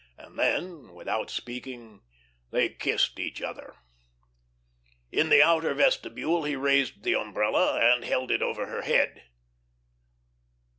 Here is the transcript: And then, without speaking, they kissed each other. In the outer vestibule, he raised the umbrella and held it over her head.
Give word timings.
And 0.17 0.39
then, 0.39 0.95
without 0.95 1.29
speaking, 1.29 2.01
they 2.49 2.69
kissed 2.69 3.19
each 3.19 3.39
other. 3.39 3.75
In 5.11 5.29
the 5.29 5.43
outer 5.43 5.75
vestibule, 5.75 6.43
he 6.43 6.55
raised 6.55 7.03
the 7.03 7.13
umbrella 7.13 7.79
and 7.79 8.03
held 8.03 8.31
it 8.31 8.41
over 8.41 8.65
her 8.65 8.81
head. 8.81 9.25